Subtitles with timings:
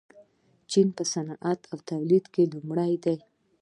[0.71, 3.17] چین په صنعتي تولید کې لومړی دی.